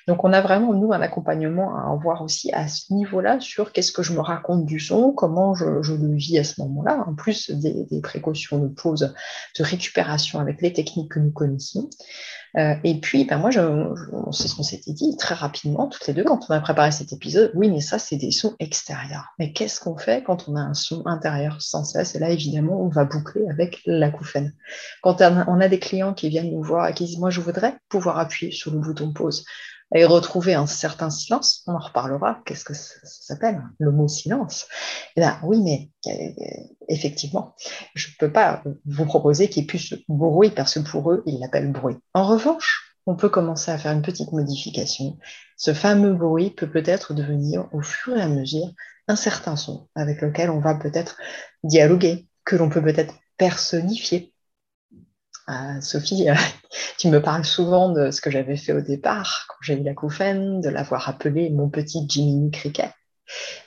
donc, 0.08 0.24
on 0.24 0.32
a 0.32 0.40
vraiment, 0.40 0.72
nous, 0.72 0.92
un 0.92 1.02
accompagnement 1.02 1.76
à 1.76 1.92
avoir 1.92 2.22
aussi 2.22 2.50
à 2.52 2.66
ce 2.66 2.92
niveau-là 2.94 3.40
sur 3.40 3.72
qu'est-ce 3.72 3.92
que 3.92 4.02
je 4.02 4.12
me 4.14 4.20
raconte 4.20 4.64
du 4.64 4.80
son, 4.80 5.12
comment 5.12 5.54
je, 5.54 5.66
le 5.92 6.14
vis 6.14 6.38
à 6.38 6.44
ce 6.44 6.60
moment-là, 6.62 7.04
en 7.06 7.14
plus 7.14 7.50
des, 7.50 7.84
des 7.84 8.00
précautions 8.00 8.58
de 8.58 8.68
pause, 8.68 9.14
de 9.58 9.64
récupération 9.64 10.40
avec 10.40 10.62
les 10.62 10.72
techniques 10.72 11.12
que 11.12 11.18
nous 11.18 11.30
connaissons. 11.30 11.89
Euh, 12.56 12.74
et 12.82 13.00
puis, 13.00 13.24
ben 13.24 13.38
moi, 13.38 13.50
je, 13.50 13.60
c'est 14.32 14.48
ce 14.48 14.56
qu'on 14.56 14.62
s'était 14.62 14.92
dit 14.92 15.16
très 15.16 15.34
rapidement, 15.34 15.86
toutes 15.86 16.06
les 16.08 16.14
deux, 16.14 16.24
quand 16.24 16.40
on 16.48 16.52
a 16.52 16.60
préparé 16.60 16.90
cet 16.90 17.12
épisode. 17.12 17.52
Oui, 17.54 17.70
mais 17.70 17.80
ça, 17.80 17.98
c'est 17.98 18.16
des 18.16 18.32
sons 18.32 18.56
extérieurs. 18.58 19.26
Mais 19.38 19.52
qu'est-ce 19.52 19.80
qu'on 19.80 19.96
fait 19.96 20.24
quand 20.24 20.48
on 20.48 20.56
a 20.56 20.60
un 20.60 20.74
son 20.74 21.06
intérieur 21.06 21.62
sans 21.62 21.84
cesse? 21.84 22.14
Et 22.14 22.18
là, 22.18 22.30
évidemment, 22.30 22.80
on 22.80 22.88
va 22.88 23.04
boucler 23.04 23.46
avec 23.48 23.80
l'acouphène. 23.86 24.52
Quand 25.02 25.22
on 25.22 25.60
a 25.60 25.68
des 25.68 25.78
clients 25.78 26.14
qui 26.14 26.28
viennent 26.28 26.50
nous 26.50 26.62
voir 26.62 26.88
et 26.88 26.94
qui 26.94 27.04
disent, 27.04 27.18
moi, 27.18 27.30
je 27.30 27.40
voudrais 27.40 27.76
pouvoir 27.88 28.18
appuyer 28.18 28.50
sur 28.50 28.72
le 28.72 28.80
bouton 28.80 29.12
pause 29.12 29.44
et 29.94 30.04
retrouver 30.04 30.54
un 30.54 30.66
certain 30.66 31.10
silence, 31.10 31.62
on 31.66 31.74
en 31.74 31.78
reparlera, 31.78 32.40
qu'est-ce 32.44 32.64
que 32.64 32.74
ça, 32.74 32.94
s'appelle 33.04 33.62
Le 33.78 33.90
mot 33.90 34.08
silence? 34.08 34.66
Et 35.16 35.20
là, 35.20 35.40
oui, 35.42 35.60
mais 35.62 35.90
euh, 36.06 36.44
effectivement, 36.88 37.54
je 37.94 38.08
ne 38.08 38.12
peux 38.18 38.32
pas 38.32 38.62
vous 38.86 39.04
proposer 39.04 39.48
qu'il 39.48 39.62
y 39.62 39.64
ait 39.64 39.66
plus 39.66 39.90
de 39.90 40.02
bruit 40.08 40.50
parce 40.50 40.74
que 40.74 40.80
pour 40.80 41.10
eux, 41.10 41.22
ils 41.26 41.40
l'appellent 41.40 41.72
bruit. 41.72 41.96
En 42.14 42.26
revanche, 42.26 42.96
on 43.06 43.16
peut 43.16 43.28
commencer 43.28 43.70
à 43.70 43.78
faire 43.78 43.92
une 43.92 44.02
petite 44.02 44.32
modification. 44.32 45.18
Ce 45.56 45.74
fameux 45.74 46.14
bruit 46.14 46.50
peut 46.50 46.70
peut-être 46.70 47.14
devenir 47.14 47.68
au 47.72 47.82
fur 47.82 48.16
et 48.16 48.22
à 48.22 48.28
mesure 48.28 48.72
un 49.08 49.16
certain 49.16 49.56
son 49.56 49.88
avec 49.96 50.20
lequel 50.20 50.50
on 50.50 50.60
va 50.60 50.74
peut-être 50.74 51.16
dialoguer, 51.64 52.28
que 52.44 52.56
l'on 52.56 52.68
peut 52.68 52.82
peut-être 52.82 53.14
personnifier 53.36 54.29
Sophie, 55.80 56.28
euh, 56.28 56.34
tu 56.98 57.08
me 57.08 57.20
parles 57.20 57.44
souvent 57.44 57.90
de 57.90 58.10
ce 58.10 58.20
que 58.20 58.30
j'avais 58.30 58.56
fait 58.56 58.72
au 58.72 58.80
départ, 58.80 59.46
quand 59.48 59.56
j'ai 59.62 59.74
eu 59.74 59.82
la 59.82 59.94
couffaine, 59.94 60.60
de 60.60 60.68
l'avoir 60.68 61.08
appelé 61.08 61.50
mon 61.50 61.68
petit 61.68 62.06
Jiminy 62.08 62.50
Cricket. 62.50 62.92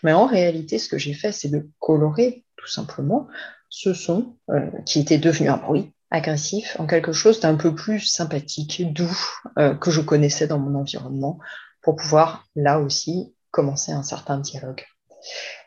Mais 0.04 0.13
en 0.13 0.25
réalité, 0.25 0.78
ce 0.80 0.90
que 0.90 0.98
j'ai 0.98 1.13
fait, 1.13 1.32
c'est 1.32 1.50
de 1.50 1.70
colorer 1.80 2.46
tout 2.58 2.68
simplement 2.68 3.28
ce 3.70 3.94
son 3.94 4.38
euh, 4.50 4.70
qui 4.86 5.00
était 5.00 5.18
devenu 5.18 5.50
un 5.50 5.58
bruit 5.58 5.94
agressif 6.12 6.75
en 6.80 6.86
quelque 6.86 7.12
chose 7.12 7.40
d'un 7.40 7.56
peu 7.56 7.74
plus 7.74 8.02
sympathique, 8.02 8.84
doux, 8.94 9.18
euh, 9.58 9.74
que 9.74 9.90
je 9.90 10.02
connaissais 10.02 10.48
dans 10.48 10.60
mon 10.60 10.80
environnement, 10.80 11.40
pour 11.82 11.96
pouvoir 11.96 12.46
là 12.56 12.80
aussi 12.80 13.34
commencer 13.52 13.92
un 13.92 14.04
certain 14.04 14.38
dialogue. 14.38 14.84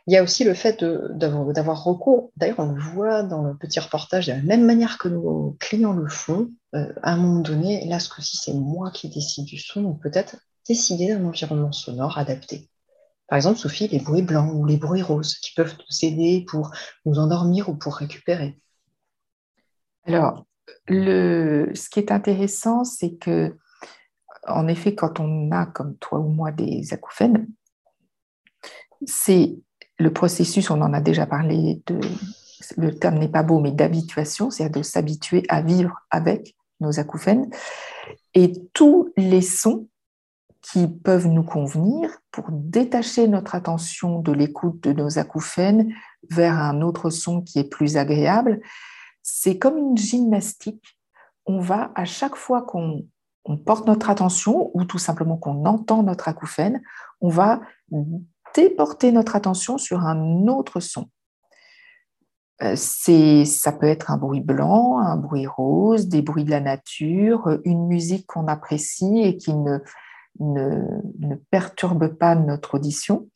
Il 0.06 0.14
y 0.14 0.16
a 0.16 0.22
aussi 0.22 0.44
le 0.44 0.54
fait 0.54 0.84
d'avoir 0.84 1.82
recours, 1.82 2.30
d'ailleurs 2.36 2.60
on 2.60 2.72
le 2.72 2.80
voit 2.80 3.24
dans 3.24 3.42
le 3.42 3.56
petit 3.56 3.80
reportage, 3.80 4.28
de 4.28 4.32
la 4.32 4.40
même 4.40 4.64
manière 4.64 4.98
que 4.98 5.08
nos 5.08 5.56
clients 5.58 5.92
le 5.92 6.08
font, 6.08 6.50
euh, 6.76 6.92
à 7.02 7.14
un 7.14 7.16
moment 7.16 7.40
donné, 7.40 7.84
là 7.88 7.98
ce 7.98 8.08
coup-ci 8.08 8.36
c'est 8.36 8.54
moi 8.54 8.92
qui 8.92 9.08
décide 9.08 9.46
du 9.46 9.58
son, 9.58 9.84
ou 9.84 9.94
peut-être 9.94 10.36
décider 10.68 11.08
d'un 11.08 11.24
environnement 11.24 11.72
sonore 11.72 12.18
adapté. 12.18 12.70
Par 13.28 13.36
exemple, 13.36 13.58
Sophie, 13.58 13.88
les 13.88 13.98
bruits 13.98 14.22
blancs 14.22 14.52
ou 14.54 14.64
les 14.64 14.76
bruits 14.76 15.02
roses 15.02 15.36
qui 15.38 15.52
peuvent 15.54 15.74
nous 15.76 16.08
aider 16.08 16.44
pour 16.48 16.70
nous 17.04 17.18
endormir 17.18 17.68
ou 17.68 17.74
pour 17.74 17.96
récupérer. 17.96 18.60
Alors, 20.04 20.46
ce 20.88 21.88
qui 21.90 21.98
est 21.98 22.12
intéressant, 22.12 22.84
c'est 22.84 23.16
que, 23.16 23.56
en 24.46 24.68
effet, 24.68 24.94
quand 24.94 25.18
on 25.18 25.50
a, 25.50 25.66
comme 25.66 25.96
toi 25.96 26.20
ou 26.20 26.28
moi, 26.28 26.52
des 26.52 26.92
acouphènes, 26.92 27.48
c'est 29.04 29.58
le 29.98 30.12
processus, 30.12 30.70
on 30.70 30.80
en 30.82 30.92
a 30.92 31.00
déjà 31.00 31.26
parlé, 31.26 31.82
le 32.76 32.98
terme 32.98 33.18
n'est 33.18 33.28
pas 33.28 33.42
beau, 33.42 33.60
mais 33.60 33.72
d'habituation, 33.72 34.50
c'est-à-dire 34.50 34.80
de 34.80 34.84
s'habituer 34.84 35.42
à 35.48 35.62
vivre 35.62 36.02
avec 36.10 36.54
nos 36.80 37.00
acouphènes. 37.00 37.50
Et 38.34 38.52
tous 38.72 39.12
les 39.16 39.40
sons 39.40 39.88
qui 40.60 40.88
peuvent 40.88 41.28
nous 41.28 41.44
convenir 41.44 42.10
pour 42.30 42.46
détacher 42.50 43.28
notre 43.28 43.54
attention 43.54 44.18
de 44.18 44.32
l'écoute 44.32 44.82
de 44.82 44.92
nos 44.92 45.18
acouphènes 45.18 45.94
vers 46.28 46.58
un 46.58 46.82
autre 46.82 47.08
son 47.08 47.40
qui 47.40 47.60
est 47.60 47.70
plus 47.70 47.96
agréable, 47.96 48.60
c'est 49.22 49.58
comme 49.58 49.78
une 49.78 49.96
gymnastique. 49.96 50.98
On 51.46 51.60
va, 51.60 51.92
à 51.94 52.04
chaque 52.04 52.36
fois 52.36 52.62
qu'on 52.62 53.06
porte 53.64 53.86
notre 53.86 54.10
attention 54.10 54.70
ou 54.74 54.84
tout 54.84 54.98
simplement 54.98 55.36
qu'on 55.36 55.64
entend 55.64 56.02
notre 56.02 56.28
acouphène, 56.28 56.82
on 57.20 57.28
va 57.28 57.60
déporter 58.56 59.12
notre 59.12 59.36
attention 59.36 59.78
sur 59.78 60.00
un 60.00 60.46
autre 60.48 60.80
son. 60.80 61.08
Euh, 62.62 62.74
ça 62.76 63.72
peut 63.72 63.86
être 63.86 64.10
un 64.10 64.16
bruit 64.16 64.40
blanc, 64.40 64.98
un 64.98 65.16
bruit 65.16 65.46
rose, 65.46 66.08
des 66.08 66.22
bruits 66.22 66.44
de 66.44 66.50
la 66.50 66.60
nature, 66.60 67.60
une 67.64 67.86
musique 67.86 68.26
qu'on 68.26 68.48
apprécie 68.48 69.20
et 69.20 69.36
qui 69.36 69.54
ne, 69.54 69.78
ne, 70.40 71.34
perturbe 71.50 72.08
pas 72.08 72.34
notre 72.34 72.76
audition, 72.76 73.28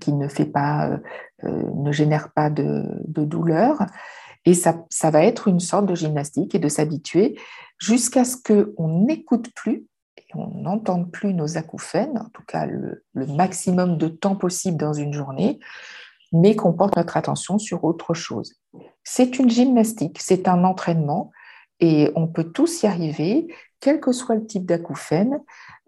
qui 0.00 0.12
ne, 0.12 0.26
fait 0.26 0.46
pas, 0.46 0.88
euh, 0.88 0.98
euh, 1.44 1.70
ne 1.76 1.92
génère 1.92 2.32
pas 2.32 2.50
de, 2.50 2.84
de 3.06 3.24
douleur. 3.24 3.86
Et 4.44 4.54
ça, 4.54 4.84
ça, 4.90 5.10
va 5.10 5.22
être 5.22 5.48
une 5.48 5.60
sorte 5.60 5.86
de 5.86 5.94
gymnastique 5.94 6.54
et 6.54 6.58
de 6.58 6.68
s'habituer 6.68 7.38
jusqu'à 7.78 8.24
ce 8.24 8.36
qu'on 8.36 9.04
n'écoute 9.06 9.50
plus 9.54 9.86
on 10.36 10.62
n'entende 10.62 11.10
plus 11.10 11.34
nos 11.34 11.56
acouphènes, 11.56 12.18
en 12.18 12.28
tout 12.30 12.44
cas 12.46 12.66
le, 12.66 13.04
maximum 13.14 13.98
de 13.98 14.08
temps 14.08 14.36
possible 14.36 14.76
dans 14.76 14.92
une 14.92 15.12
journée, 15.12 15.58
mais 16.32 16.56
qu'on 16.56 16.72
porte 16.72 16.96
notre 16.96 17.16
attention 17.16 17.58
sur 17.58 17.84
autre 17.84 18.14
chose. 18.14 18.54
C'est 19.04 19.38
une 19.38 19.50
gymnastique, 19.50 20.18
c'est 20.20 20.48
un 20.48 20.64
entraînement 20.64 21.30
et 21.80 22.10
on 22.14 22.26
peut 22.26 22.44
tous 22.44 22.82
y 22.82 22.86
arriver, 22.86 23.48
quel 23.80 24.00
que 24.00 24.12
soit 24.12 24.34
le 24.34 24.46
type 24.46 24.66
d'acouphène. 24.66 25.40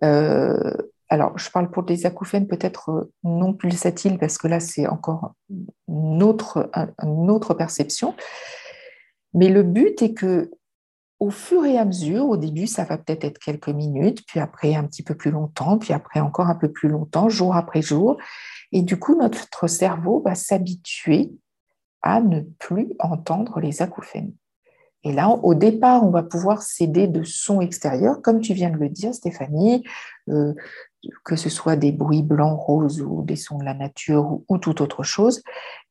Euh, 0.05 0.75
alors, 1.09 1.39
je 1.39 1.51
parle 1.51 1.71
pour 1.71 1.85
des 1.85 2.05
acouphènes 2.07 2.47
peut-être 2.47 3.11
non 3.25 3.55
pulsatiles 3.55 4.19
parce 4.19 4.37
que 4.37 4.47
là, 4.47 4.61
c'est 4.61 4.87
encore 4.87 5.33
une 5.49 5.67
une 5.89 7.31
autre 7.31 7.55
perception. 7.55 8.15
Mais 9.35 9.49
le 9.49 9.63
but 9.63 10.03
est 10.03 10.15
que 10.15 10.51
au 11.21 11.31
fur 11.31 11.65
et 11.65 11.77
à 11.79 11.85
mesure, 11.85 12.29
au 12.29 12.37
début, 12.37 12.67
ça 12.67 12.85
va 12.85 12.97
peut-être 12.97 13.25
être 13.25 13.39
quelques 13.39 13.69
minutes, 13.69 14.25
puis 14.27 14.39
après 14.39 14.75
un 14.77 14.85
petit 14.85 15.03
peu 15.03 15.17
plus 15.17 15.33
longtemps, 15.33 15.79
puis 15.79 15.93
après 15.93 16.21
encore 16.21 16.47
un 16.47 16.55
peu 16.55 16.71
plus 16.71 16.89
longtemps, 16.89 17.29
jour 17.29 17.57
après 17.57 17.83
jour. 17.83 18.17
Et 18.71 18.83
du 18.83 18.99
coup, 18.99 19.17
notre 19.17 19.67
cerveau 19.67 20.23
va 20.25 20.35
s'habituer 20.35 21.33
à 22.03 22.21
ne 22.21 22.43
plus 22.59 22.93
entendre 23.01 23.59
les 23.59 23.83
acouphènes. 23.83 24.33
Et 25.05 25.13
là, 25.13 25.31
au 25.31 25.55
départ, 25.55 26.05
on 26.05 26.11
va 26.11 26.23
pouvoir 26.23 26.63
s'aider 26.63 27.09
de 27.09 27.25
sons 27.25 27.61
extérieurs, 27.61 28.21
comme 28.23 28.41
tu 28.41 28.53
viens 28.53 28.71
de 28.71 28.77
le 28.77 28.89
dire, 28.89 29.15
Stéphanie, 29.15 29.85
euh, 30.29 30.55
que 31.25 31.37
ce 31.37 31.49
soit 31.49 31.77
des 31.77 31.93
bruits 31.93 32.23
blancs, 32.23 32.61
roses 32.61 33.01
ou 33.01 33.23
des 33.23 33.37
sons 33.37 33.59
de 33.59 33.65
la 33.65 33.75
nature 33.75 34.41
ou, 34.49 34.59
tout 34.59 34.83
autre 34.83 35.03
chose. 35.03 35.43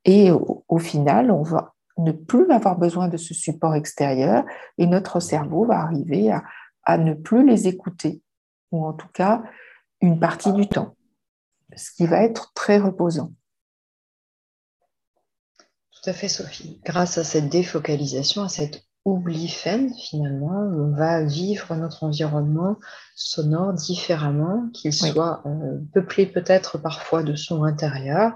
Et 0.05 0.29
au 0.31 0.77
final, 0.77 1.31
on 1.31 1.41
va 1.41 1.73
ne 1.97 2.11
plus 2.11 2.49
avoir 2.51 2.77
besoin 2.77 3.07
de 3.07 3.17
ce 3.17 3.33
support 3.33 3.75
extérieur 3.75 4.43
et 4.77 4.87
notre 4.87 5.19
cerveau 5.19 5.65
va 5.65 5.79
arriver 5.79 6.31
à, 6.85 6.97
ne 6.97 7.13
plus 7.13 7.45
les 7.45 7.67
écouter, 7.67 8.21
ou 8.71 8.85
en 8.85 8.93
tout 8.93 9.09
cas 9.13 9.43
une 10.01 10.19
partie 10.19 10.53
du 10.53 10.67
temps, 10.67 10.95
ce 11.75 11.91
qui 11.91 12.05
va 12.05 12.23
être 12.23 12.53
très 12.53 12.77
reposant. 12.77 13.33
Tout 15.91 16.09
à 16.09 16.13
fait, 16.13 16.29
Sophie. 16.29 16.79
Grâce 16.85 17.17
à 17.17 17.23
cette 17.23 17.49
défocalisation, 17.49 18.43
à 18.43 18.49
cette 18.49 18.87
oubli 19.03 19.47
finalement, 19.47 20.59
on 20.59 20.91
va 20.95 21.23
vivre 21.23 21.73
notre 21.75 22.03
environnement 22.03 22.77
sonore 23.15 23.73
différemment, 23.73 24.69
qu'il 24.73 24.93
soit 24.93 25.41
euh, 25.45 25.79
peuplé 25.93 26.25
peut-être 26.25 26.77
parfois 26.77 27.23
de 27.23 27.35
sons 27.35 27.63
intérieurs 27.63 28.33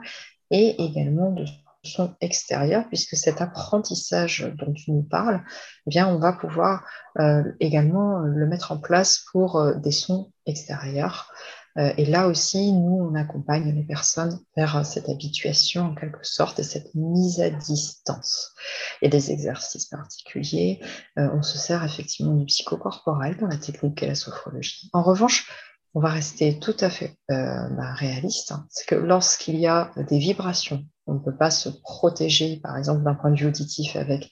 et 0.50 0.82
également 0.82 1.32
de 1.32 1.46
son 1.84 2.16
extérieur, 2.22 2.88
puisque 2.88 3.16
cet 3.16 3.42
apprentissage 3.42 4.52
dont 4.58 4.72
tu 4.74 4.92
nous 4.92 5.04
parles, 5.04 5.44
eh 5.88 5.90
bien, 5.90 6.08
on 6.08 6.20
va 6.20 6.34
pouvoir 6.34 6.86
euh, 7.20 7.44
également 7.60 8.20
le 8.20 8.48
mettre 8.48 8.72
en 8.72 8.78
place 8.78 9.26
pour 9.32 9.58
euh, 9.58 9.74
des 9.76 9.92
sons 9.92 10.32
extérieurs. 10.46 11.32
Euh, 11.78 11.94
et 11.98 12.06
là 12.06 12.28
aussi, 12.28 12.74
nous, 12.74 13.10
on 13.10 13.16
accompagne 13.16 13.74
les 13.74 13.84
personnes 13.84 14.40
vers 14.58 14.86
cette 14.86 15.10
habituation 15.10 15.84
en 15.84 15.96
quelque 15.96 16.26
sorte 16.26 16.60
et 16.60 16.64
cette 16.64 16.94
mise 16.96 17.40
à 17.40 17.50
distance. 17.50 18.54
Et 19.02 19.10
des 19.10 19.32
exercices 19.32 19.86
particuliers, 19.86 20.82
euh, 21.18 21.30
on 21.34 21.42
se 21.42 21.58
sert 21.58 21.84
effectivement 21.84 22.34
du 22.34 22.46
psychocorporel 22.46 23.38
dans 23.38 23.48
la 23.48 23.58
technique 23.58 24.04
et 24.04 24.08
la 24.08 24.16
sophrologie. 24.16 24.90
En 24.94 25.02
revanche, 25.02 25.50
on 25.94 26.00
va 26.00 26.10
rester 26.10 26.60
tout 26.60 26.76
à 26.80 26.90
fait 26.90 27.16
euh, 27.32 27.68
bah, 27.70 27.94
réaliste. 27.94 28.52
Hein. 28.52 28.66
C'est 28.70 28.88
que 28.88 28.96
lorsqu'il 28.96 29.60
y 29.60 29.68
a 29.68 29.92
des 30.10 30.20
vibrations, 30.20 30.84
on 31.08 31.16
ne 31.16 31.20
peut 31.20 31.36
pas 31.36 31.52
se 31.52 31.70
protéger, 31.70 32.58
par 32.58 32.78
exemple, 32.78 33.04
d'un 33.04 33.16
point 33.16 33.32
de 33.32 33.38
vue 33.38 33.48
auditif 33.48 33.96
avec 33.96 34.30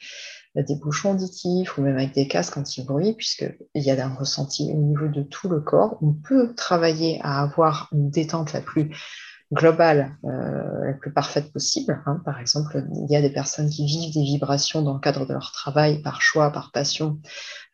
des 0.55 0.75
bouchons 0.75 1.11
auditifs 1.11 1.77
ou 1.77 1.81
même 1.81 1.95
avec 1.95 2.13
des 2.13 2.27
casques 2.27 2.57
anti-bruit, 2.57 3.13
puisqu'il 3.13 3.83
y 3.83 3.91
a 3.91 4.05
un 4.05 4.13
ressenti 4.13 4.71
au 4.73 4.77
niveau 4.77 5.07
de 5.07 5.21
tout 5.21 5.49
le 5.49 5.61
corps. 5.61 5.97
On 6.01 6.13
peut 6.13 6.53
travailler 6.55 7.19
à 7.23 7.41
avoir 7.41 7.89
une 7.91 8.09
détente 8.09 8.53
la 8.53 8.61
plus 8.61 8.91
globale, 9.51 10.15
euh, 10.25 10.85
la 10.85 10.93
plus 10.93 11.11
parfaite 11.11 11.51
possible. 11.51 12.01
Hein. 12.05 12.21
Par 12.23 12.39
exemple, 12.39 12.83
il 12.93 13.11
y 13.11 13.15
a 13.15 13.21
des 13.21 13.31
personnes 13.31 13.69
qui 13.69 13.85
vivent 13.85 14.13
des 14.13 14.23
vibrations 14.23 14.81
dans 14.81 14.93
le 14.93 14.99
cadre 14.99 15.25
de 15.25 15.33
leur 15.33 15.51
travail, 15.51 16.01
par 16.01 16.21
choix, 16.21 16.51
par 16.51 16.71
passion. 16.71 17.19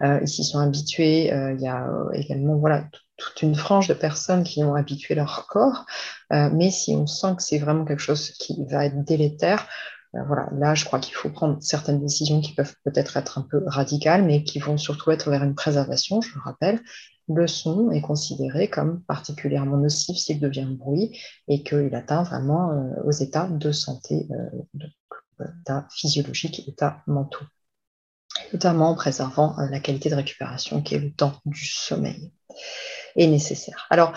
Euh, 0.01 0.19
ils 0.21 0.27
s'y 0.27 0.43
sont 0.43 0.59
habitués. 0.59 1.33
Euh, 1.33 1.53
il 1.53 1.61
y 1.61 1.67
a 1.67 1.87
également 2.13 2.57
voilà, 2.57 2.85
toute 3.17 3.41
une 3.41 3.55
frange 3.55 3.87
de 3.87 3.93
personnes 3.93 4.43
qui 4.43 4.63
ont 4.63 4.75
habitué 4.75 5.15
leur 5.15 5.47
corps. 5.47 5.85
mais 6.31 6.69
si 6.71 6.95
on 6.95 7.07
sent 7.07 7.35
que 7.37 7.43
c'est 7.43 7.59
vraiment 7.59 7.85
quelque 7.85 8.01
chose 8.01 8.31
qui 8.31 8.65
va 8.65 8.85
être 8.85 9.03
délétère, 9.03 9.67
euh, 10.15 10.23
voilà, 10.23 10.49
là, 10.53 10.75
je 10.75 10.85
crois 10.85 10.99
qu'il 10.99 11.13
faut 11.13 11.29
prendre 11.29 11.61
certaines 11.61 11.99
décisions 11.99 12.41
qui 12.41 12.53
peuvent 12.53 12.75
peut-être 12.83 13.17
être 13.17 13.37
un 13.37 13.41
peu 13.41 13.63
radicales, 13.65 14.23
mais 14.23 14.43
qui 14.43 14.59
vont 14.59 14.77
surtout 14.77 15.11
être 15.11 15.29
vers 15.29 15.43
une 15.43 15.55
préservation, 15.55 16.21
je 16.21 16.33
le 16.35 16.41
rappelle. 16.41 16.81
Le 17.27 17.47
son 17.47 17.91
est 17.91 18.01
considéré 18.01 18.69
comme 18.69 19.01
particulièrement 19.03 19.77
nocif 19.77 20.15
s'il 20.17 20.39
devient 20.39 20.67
bruit 20.69 21.19
et 21.47 21.63
qu'il 21.63 21.93
atteint 21.95 22.23
vraiment 22.23 22.71
euh, 22.71 23.03
aux 23.03 23.11
états 23.11 23.47
de 23.47 23.71
santé, 23.71 24.27
euh, 24.31 25.47
états 25.61 25.87
physiologiques, 25.91 26.67
états 26.67 27.01
mentaux, 27.07 27.45
notamment 28.53 28.91
en 28.91 28.95
préservant 28.95 29.55
la 29.57 29.79
qualité 29.79 30.09
de 30.09 30.15
récupération 30.15 30.81
qui 30.83 30.95
est 30.95 30.99
le 30.99 31.13
temps 31.13 31.33
du 31.45 31.65
sommeil 31.65 32.31
est 33.15 33.27
nécessaire. 33.27 33.87
Alors, 33.89 34.13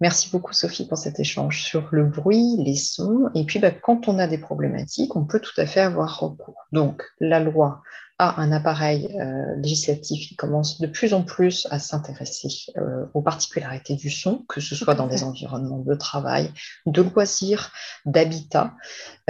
Merci 0.00 0.30
beaucoup 0.30 0.52
Sophie 0.52 0.88
pour 0.88 0.98
cet 0.98 1.20
échange 1.20 1.62
sur 1.62 1.86
le 1.92 2.04
bruit, 2.04 2.56
les 2.58 2.74
sons. 2.74 3.30
Et 3.36 3.44
puis 3.44 3.60
bah, 3.60 3.70
quand 3.70 4.08
on 4.08 4.18
a 4.18 4.26
des 4.26 4.36
problématiques, 4.36 5.14
on 5.14 5.24
peut 5.24 5.38
tout 5.38 5.58
à 5.58 5.64
fait 5.64 5.78
avoir 5.78 6.18
recours. 6.18 6.66
Donc 6.72 7.04
la 7.20 7.38
loi 7.38 7.82
un 8.22 8.52
appareil 8.52 9.08
euh, 9.20 9.56
législatif 9.56 10.28
qui 10.28 10.36
commence 10.36 10.80
de 10.80 10.86
plus 10.86 11.14
en 11.14 11.22
plus 11.22 11.66
à 11.70 11.78
s'intéresser 11.78 12.48
euh, 12.76 13.06
aux 13.14 13.22
particularités 13.22 13.96
du 13.96 14.10
son, 14.10 14.44
que 14.48 14.60
ce 14.60 14.74
soit 14.74 14.94
dans 14.94 15.06
des 15.06 15.24
environnements 15.24 15.80
de 15.80 15.94
travail, 15.94 16.50
de 16.86 17.02
loisirs, 17.02 17.72
d'habitat, 18.04 18.74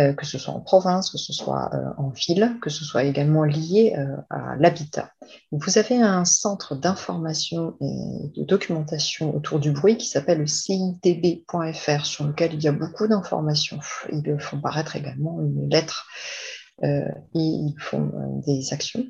euh, 0.00 0.12
que 0.12 0.26
ce 0.26 0.38
soit 0.38 0.54
en 0.54 0.60
province, 0.60 1.10
que 1.10 1.18
ce 1.18 1.32
soit 1.32 1.70
en 1.96 2.10
ville, 2.10 2.56
que 2.60 2.70
ce 2.70 2.84
soit 2.84 3.04
également 3.04 3.44
lié 3.44 3.94
à 4.30 4.56
l'habitat. 4.58 5.10
Vous 5.50 5.78
avez 5.78 6.00
un 6.00 6.24
centre 6.24 6.74
d'information 6.74 7.76
et 7.80 8.40
de 8.40 8.44
documentation 8.44 9.34
autour 9.34 9.60
du 9.60 9.70
bruit 9.70 9.96
qui 9.96 10.06
s'appelle 10.06 10.38
le 10.38 10.46
CITB.fr, 10.46 12.06
sur 12.06 12.26
lequel 12.26 12.54
il 12.54 12.62
y 12.62 12.68
a 12.68 12.72
beaucoup 12.72 13.06
d'informations. 13.06 13.78
Ils 14.10 14.36
font 14.38 14.60
paraître 14.60 14.96
également 14.96 15.40
une 15.40 15.70
lettre 15.70 16.06
euh, 16.84 17.08
ils 17.34 17.74
font 17.78 18.10
euh, 18.14 18.40
des 18.44 18.72
actions. 18.72 19.04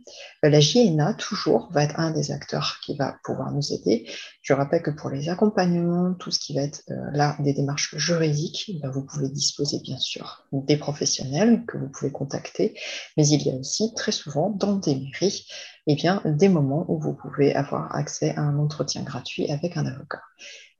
Euh, 0.44 0.50
la 0.50 0.60
JNA, 0.60 1.14
toujours, 1.14 1.70
va 1.72 1.84
être 1.84 1.98
un 1.98 2.10
des 2.10 2.30
acteurs 2.30 2.78
qui 2.84 2.96
va 2.96 3.16
pouvoir 3.24 3.50
nous 3.52 3.72
aider. 3.72 4.06
Je 4.42 4.52
rappelle 4.52 4.82
que 4.82 4.90
pour 4.90 5.08
les 5.08 5.28
accompagnements, 5.28 6.14
tout 6.14 6.30
ce 6.30 6.38
qui 6.38 6.54
va 6.54 6.62
être 6.62 6.82
là 6.88 7.36
des 7.40 7.54
démarches 7.54 7.96
juridiques, 7.96 8.72
ben, 8.82 8.90
vous 8.90 9.04
pouvez 9.04 9.28
disposer 9.28 9.80
bien 9.80 9.98
sûr 9.98 10.44
des 10.52 10.76
professionnels 10.76 11.64
que 11.66 11.78
vous 11.78 11.88
pouvez 11.88 12.10
contacter, 12.10 12.78
mais 13.16 13.26
il 13.26 13.42
y 13.42 13.50
a 13.50 13.54
aussi 13.54 13.94
très 13.94 14.12
souvent 14.12 14.50
dans 14.50 14.76
des 14.76 14.96
mairies 14.96 15.46
eh 15.86 15.94
bien, 15.94 16.22
des 16.24 16.48
moments 16.48 16.84
où 16.88 17.00
vous 17.00 17.14
pouvez 17.14 17.54
avoir 17.54 17.94
accès 17.96 18.34
à 18.36 18.42
un 18.42 18.58
entretien 18.58 19.02
gratuit 19.02 19.50
avec 19.50 19.76
un 19.76 19.86
avocat 19.86 20.22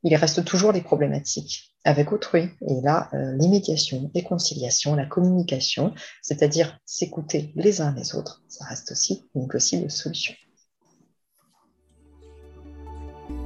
il 0.03 0.15
reste 0.17 0.45
toujours 0.45 0.73
les 0.73 0.81
problématiques 0.81 1.75
avec 1.85 2.13
autrui. 2.13 2.49
Et 2.69 2.81
là, 2.83 3.09
euh, 3.13 3.37
les 3.39 3.49
médiations, 3.49 4.11
les 4.15 4.23
conciliations, 4.23 4.95
la 4.95 5.07
communication, 5.07 5.95
c'est-à-dire 6.23 6.79
s'écouter 6.85 7.53
les 7.57 7.81
uns 7.81 7.95
les 7.95 8.15
autres, 8.15 8.43
ça 8.49 8.65
reste 8.65 8.93
aussi 8.93 9.25
une 9.35 9.49
possible 9.49 9.91
solution. 9.91 10.35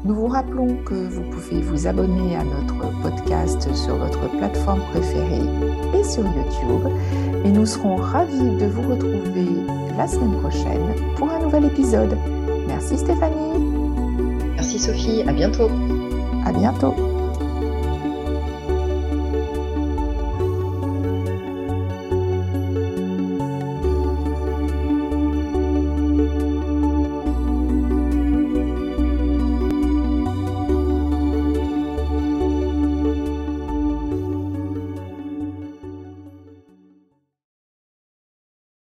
Nous 0.04 0.14
vous 0.14 0.28
rappelons 0.28 0.76
que 0.84 0.94
vous 0.94 1.22
pouvez 1.30 1.60
vous 1.60 1.86
abonner 1.86 2.36
à 2.36 2.44
notre 2.44 3.02
podcast 3.02 3.62
sur 3.74 3.96
votre 3.96 4.30
plateforme 4.38 4.82
préférée 4.92 5.42
et 5.98 6.04
sur 6.04 6.22
YouTube. 6.22 6.86
Et 7.44 7.50
nous 7.50 7.66
serons 7.66 7.96
ravis 7.96 8.56
de 8.56 8.66
vous 8.66 8.88
retrouver 8.88 9.46
la 9.96 10.06
semaine 10.06 10.38
prochaine 10.40 11.14
pour 11.16 11.28
un 11.30 11.40
nouvel 11.40 11.64
épisode. 11.64 12.16
Merci 12.68 12.98
Stéphanie. 12.98 13.58
Merci 14.54 14.78
Sophie, 14.78 15.22
à 15.22 15.32
bientôt. 15.32 15.70
À 16.46 16.52
bientôt 16.52 17.15